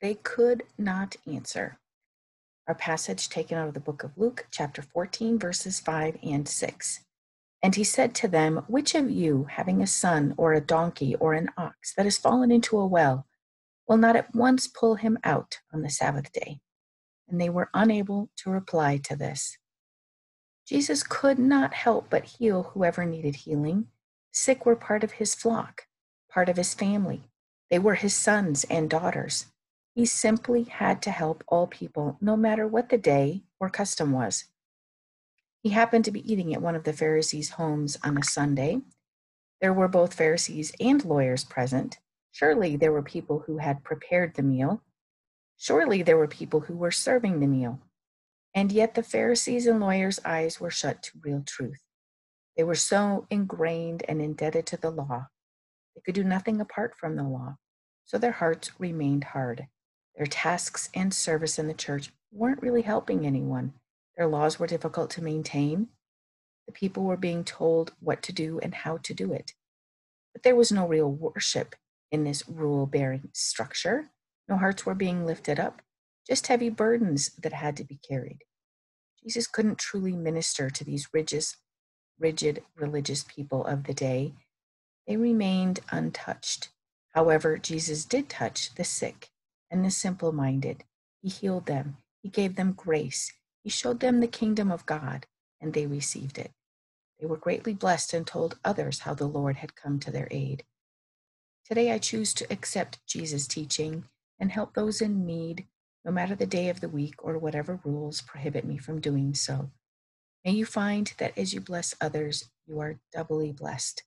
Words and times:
they 0.00 0.14
could 0.14 0.62
not 0.78 1.16
answer. 1.26 1.78
Our 2.66 2.74
passage 2.74 3.28
taken 3.28 3.58
out 3.58 3.68
of 3.68 3.74
the 3.74 3.80
book 3.80 4.02
of 4.02 4.16
Luke, 4.16 4.46
chapter 4.50 4.82
14, 4.82 5.38
verses 5.38 5.80
5 5.80 6.18
and 6.22 6.48
6. 6.48 7.00
And 7.62 7.74
he 7.74 7.84
said 7.84 8.14
to 8.16 8.28
them, 8.28 8.64
Which 8.68 8.94
of 8.94 9.10
you, 9.10 9.46
having 9.50 9.82
a 9.82 9.86
son 9.86 10.34
or 10.36 10.52
a 10.52 10.60
donkey 10.60 11.14
or 11.16 11.34
an 11.34 11.50
ox 11.56 11.92
that 11.94 12.06
has 12.06 12.16
fallen 12.16 12.50
into 12.50 12.78
a 12.78 12.86
well, 12.86 13.26
will 13.86 13.98
not 13.98 14.16
at 14.16 14.34
once 14.34 14.66
pull 14.66 14.94
him 14.94 15.18
out 15.24 15.58
on 15.72 15.82
the 15.82 15.90
Sabbath 15.90 16.32
day? 16.32 16.60
And 17.28 17.40
they 17.40 17.50
were 17.50 17.70
unable 17.74 18.30
to 18.38 18.50
reply 18.50 18.98
to 19.04 19.16
this. 19.16 19.58
Jesus 20.66 21.02
could 21.02 21.38
not 21.38 21.74
help 21.74 22.08
but 22.08 22.24
heal 22.24 22.70
whoever 22.72 23.04
needed 23.04 23.34
healing. 23.34 23.88
Sick 24.32 24.64
were 24.64 24.76
part 24.76 25.02
of 25.02 25.12
his 25.12 25.34
flock, 25.34 25.86
part 26.30 26.48
of 26.48 26.56
his 26.56 26.72
family. 26.72 27.24
They 27.70 27.78
were 27.78 27.96
his 27.96 28.14
sons 28.14 28.64
and 28.70 28.88
daughters. 28.88 29.46
He 29.94 30.06
simply 30.06 30.64
had 30.64 31.02
to 31.02 31.10
help 31.10 31.42
all 31.48 31.66
people, 31.66 32.16
no 32.20 32.36
matter 32.36 32.66
what 32.66 32.88
the 32.88 32.98
day 32.98 33.42
or 33.58 33.68
custom 33.68 34.12
was. 34.12 34.44
He 35.62 35.70
happened 35.70 36.04
to 36.06 36.10
be 36.10 36.32
eating 36.32 36.54
at 36.54 36.62
one 36.62 36.74
of 36.74 36.84
the 36.84 36.92
Pharisees' 36.92 37.50
homes 37.50 37.98
on 38.02 38.16
a 38.16 38.22
Sunday. 38.22 38.80
There 39.60 39.74
were 39.74 39.88
both 39.88 40.14
Pharisees 40.14 40.72
and 40.80 41.04
lawyers 41.04 41.44
present. 41.44 41.98
Surely 42.30 42.76
there 42.76 42.92
were 42.92 43.02
people 43.02 43.40
who 43.40 43.58
had 43.58 43.84
prepared 43.84 44.34
the 44.34 44.42
meal. 44.42 44.82
Surely 45.58 46.02
there 46.02 46.16
were 46.16 46.28
people 46.28 46.60
who 46.60 46.76
were 46.76 46.92
serving 46.92 47.40
the 47.40 47.46
meal. 47.46 47.80
And 48.54 48.72
yet 48.72 48.94
the 48.94 49.02
Pharisees' 49.02 49.66
and 49.66 49.80
lawyers' 49.80 50.20
eyes 50.24 50.60
were 50.60 50.70
shut 50.70 51.02
to 51.02 51.20
real 51.22 51.42
truth. 51.44 51.82
They 52.56 52.64
were 52.64 52.74
so 52.74 53.26
ingrained 53.28 54.04
and 54.08 54.22
indebted 54.22 54.66
to 54.66 54.76
the 54.76 54.90
law. 54.90 55.26
They 55.94 56.00
could 56.00 56.14
do 56.14 56.24
nothing 56.24 56.60
apart 56.60 56.94
from 56.96 57.16
the 57.16 57.24
law, 57.24 57.56
so 58.04 58.16
their 58.16 58.32
hearts 58.32 58.70
remained 58.78 59.24
hard. 59.24 59.66
Their 60.20 60.26
tasks 60.26 60.90
and 60.92 61.14
service 61.14 61.58
in 61.58 61.66
the 61.66 61.72
church 61.72 62.12
weren't 62.30 62.60
really 62.60 62.82
helping 62.82 63.24
anyone. 63.24 63.72
Their 64.18 64.26
laws 64.26 64.58
were 64.58 64.66
difficult 64.66 65.08
to 65.12 65.24
maintain. 65.24 65.88
The 66.66 66.74
people 66.74 67.04
were 67.04 67.16
being 67.16 67.42
told 67.42 67.94
what 68.00 68.22
to 68.24 68.32
do 68.34 68.60
and 68.62 68.74
how 68.74 68.98
to 68.98 69.14
do 69.14 69.32
it. 69.32 69.54
But 70.34 70.42
there 70.42 70.54
was 70.54 70.70
no 70.70 70.86
real 70.86 71.10
worship 71.10 71.74
in 72.12 72.24
this 72.24 72.46
rule 72.46 72.84
bearing 72.84 73.30
structure. 73.32 74.10
No 74.46 74.58
hearts 74.58 74.84
were 74.84 74.94
being 74.94 75.24
lifted 75.24 75.58
up, 75.58 75.80
just 76.28 76.48
heavy 76.48 76.68
burdens 76.68 77.30
that 77.36 77.54
had 77.54 77.74
to 77.78 77.84
be 77.84 77.98
carried. 78.06 78.40
Jesus 79.22 79.46
couldn't 79.46 79.78
truly 79.78 80.12
minister 80.12 80.68
to 80.68 80.84
these 80.84 81.08
rigid, 81.14 81.46
rigid 82.18 82.62
religious 82.76 83.24
people 83.24 83.64
of 83.64 83.84
the 83.84 83.94
day. 83.94 84.34
They 85.08 85.16
remained 85.16 85.80
untouched. 85.90 86.68
However, 87.14 87.56
Jesus 87.56 88.04
did 88.04 88.28
touch 88.28 88.74
the 88.74 88.84
sick 88.84 89.30
and 89.70 89.84
the 89.84 89.90
simple 89.90 90.32
minded. 90.32 90.84
He 91.22 91.28
healed 91.28 91.66
them, 91.66 91.98
He 92.22 92.28
gave 92.28 92.56
them 92.56 92.72
grace, 92.72 93.32
He 93.62 93.70
showed 93.70 94.00
them 94.00 94.20
the 94.20 94.26
kingdom 94.28 94.70
of 94.70 94.86
God, 94.86 95.26
and 95.60 95.72
they 95.72 95.86
received 95.86 96.38
it. 96.38 96.52
They 97.20 97.26
were 97.26 97.36
greatly 97.36 97.74
blessed 97.74 98.14
and 98.14 98.26
told 98.26 98.58
others 98.64 99.00
how 99.00 99.14
the 99.14 99.28
Lord 99.28 99.56
had 99.56 99.76
come 99.76 100.00
to 100.00 100.10
their 100.10 100.28
aid. 100.30 100.64
Today 101.66 101.92
I 101.92 101.98
choose 101.98 102.34
to 102.34 102.52
accept 102.52 103.06
Jesus' 103.06 103.46
teaching 103.46 104.04
and 104.40 104.50
help 104.50 104.74
those 104.74 105.00
in 105.00 105.26
need, 105.26 105.66
no 106.04 106.10
matter 106.10 106.34
the 106.34 106.46
day 106.46 106.68
of 106.68 106.80
the 106.80 106.88
week 106.88 107.14
or 107.22 107.38
whatever 107.38 107.80
rules 107.84 108.22
prohibit 108.22 108.64
me 108.64 108.78
from 108.78 109.00
doing 109.00 109.34
so. 109.34 109.70
May 110.44 110.52
you 110.52 110.64
find 110.64 111.12
that 111.18 111.36
as 111.36 111.52
you 111.52 111.60
bless 111.60 111.94
others, 112.00 112.48
you 112.66 112.80
are 112.80 112.98
doubly 113.12 113.52
blessed. 113.52 114.02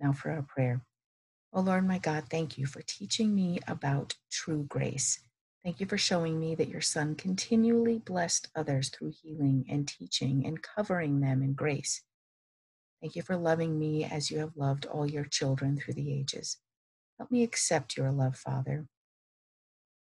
Now 0.00 0.12
for 0.12 0.30
our 0.30 0.42
prayer. 0.42 0.82
Oh 1.52 1.62
Lord, 1.62 1.86
my 1.86 1.98
God, 1.98 2.24
thank 2.30 2.58
you 2.58 2.66
for 2.66 2.80
teaching 2.82 3.34
me 3.34 3.58
about 3.66 4.14
true 4.30 4.64
grace. 4.68 5.20
Thank 5.64 5.80
you 5.80 5.86
for 5.86 5.98
showing 5.98 6.38
me 6.38 6.54
that 6.54 6.68
your 6.68 6.80
Son 6.80 7.16
continually 7.16 7.98
blessed 7.98 8.48
others 8.54 8.88
through 8.88 9.14
healing 9.20 9.64
and 9.68 9.86
teaching 9.88 10.46
and 10.46 10.62
covering 10.62 11.20
them 11.20 11.42
in 11.42 11.54
grace. 11.54 12.02
Thank 13.00 13.16
you 13.16 13.22
for 13.22 13.36
loving 13.36 13.78
me 13.78 14.04
as 14.04 14.30
you 14.30 14.38
have 14.38 14.56
loved 14.56 14.86
all 14.86 15.10
your 15.10 15.24
children 15.24 15.76
through 15.76 15.94
the 15.94 16.12
ages. 16.12 16.58
Help 17.18 17.32
me 17.32 17.42
accept 17.42 17.96
your 17.96 18.12
love, 18.12 18.36
Father. 18.36 18.86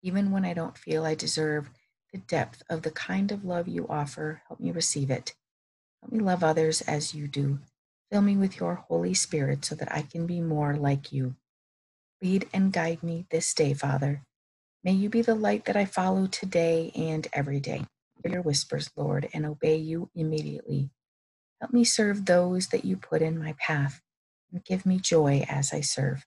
Even 0.03 0.33
when 0.33 0.45
I 0.45 0.53
don't 0.53 0.77
feel 0.77 1.05
I 1.05 1.15
deserve 1.15 1.71
the 2.13 2.19
depth 2.19 2.63
of 2.69 2.83
the 2.83 2.91
kind 2.91 3.31
of 3.31 3.45
love 3.45 3.69
you 3.69 3.87
offer, 3.89 4.43
help 4.49 4.59
me 4.59 4.73
receive 4.73 5.11
it. 5.11 5.35
Help 6.03 6.13
me 6.13 6.21
love 6.21 6.43
others 6.43 6.81
as 6.83 7.15
you 7.15 7.29
do. 7.29 7.61
Fill 8.11 8.23
me 8.23 8.37
with 8.37 8.61
your 8.61 8.77
Holy 8.77 9.15
Spirit 9.15 9.65
so 9.65 9.75
that 9.77 9.93
I 9.93 10.03
can 10.03 10.27
be 10.27 10.41
more 10.41 10.77
like 10.77 11.13
you. 11.13 11.37
Lead 12.23 12.49
and 12.55 12.73
guide 12.73 13.03
me 13.03 13.27
this 13.31 13.55
day, 13.55 13.75
Father. 13.75 14.23
May 14.85 14.93
you 14.93 15.11
be 15.11 15.23
the 15.23 15.35
light 15.35 15.67
that 15.67 15.77
I 15.77 15.85
follow 15.85 16.27
today 16.27 16.93
and 16.95 17.27
every 17.33 17.61
day. 17.61 17.85
Hear 18.23 18.35
your 18.35 18.43
whispers, 18.43 18.91
Lord, 18.97 19.29
and 19.35 19.47
obey 19.47 19.77
you 19.77 20.11
immediately. 20.15 20.91
Help 21.61 21.73
me 21.73 21.85
serve 21.85 22.27
those 22.27 22.69
that 22.69 22.85
you 22.85 22.97
put 22.97 23.23
in 23.23 23.39
my 23.39 23.55
path, 23.59 24.01
and 24.53 24.65
give 24.65 24.87
me 24.87 24.99
joy 24.99 25.45
as 25.49 25.73
I 25.73 25.81
serve. 25.83 26.27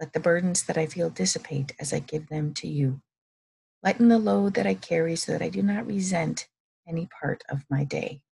Let 0.00 0.12
the 0.12 0.20
burdens 0.20 0.64
that 0.64 0.78
I 0.78 0.86
feel 0.86 1.10
dissipate 1.10 1.74
as 1.80 1.92
I 1.92 2.00
give 2.00 2.28
them 2.28 2.54
to 2.54 2.68
you. 2.68 3.00
Lighten 3.82 4.08
the 4.08 4.18
load 4.18 4.54
that 4.54 4.66
I 4.66 4.74
carry 4.74 5.16
so 5.16 5.32
that 5.32 5.42
I 5.42 5.50
do 5.50 5.62
not 5.62 5.86
resent 5.86 6.48
any 6.88 7.08
part 7.20 7.42
of 7.48 7.64
my 7.70 7.84
day. 7.84 8.22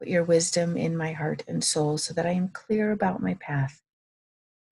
Put 0.00 0.08
your 0.08 0.24
wisdom 0.24 0.78
in 0.78 0.96
my 0.96 1.12
heart 1.12 1.44
and 1.48 1.64
soul 1.64 1.98
so 1.98 2.14
that 2.14 2.26
I 2.26 2.32
am 2.32 2.48
clear 2.50 2.92
about 2.92 3.22
my 3.22 3.34
path. 3.34 3.82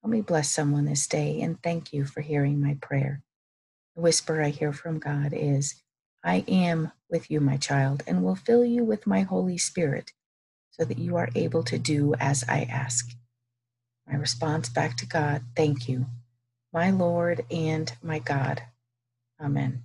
Help 0.02 0.12
me 0.12 0.22
bless 0.22 0.50
someone 0.50 0.86
this 0.86 1.06
day 1.06 1.40
and 1.42 1.62
thank 1.62 1.92
you 1.92 2.06
for 2.06 2.22
hearing 2.22 2.60
my 2.60 2.78
prayer. 2.80 3.22
The 3.96 4.02
whisper 4.02 4.42
I 4.42 4.50
hear 4.50 4.72
from 4.72 4.98
God 5.00 5.32
is, 5.34 5.82
I 6.24 6.44
am 6.48 6.92
with 7.10 7.30
you, 7.30 7.40
my 7.40 7.58
child, 7.58 8.02
and 8.06 8.24
will 8.24 8.36
fill 8.36 8.64
you 8.64 8.84
with 8.84 9.06
my 9.06 9.22
Holy 9.22 9.58
Spirit 9.58 10.12
so 10.70 10.84
that 10.84 10.98
you 10.98 11.16
are 11.16 11.30
able 11.34 11.64
to 11.64 11.78
do 11.78 12.14
as 12.20 12.44
I 12.48 12.62
ask. 12.62 13.10
My 14.08 14.16
response 14.16 14.68
back 14.70 14.96
to 14.98 15.06
God, 15.06 15.42
thank 15.56 15.88
you, 15.88 16.06
my 16.72 16.90
Lord 16.90 17.44
and 17.50 17.92
my 18.02 18.20
God. 18.20 18.62
Amen. 19.40 19.84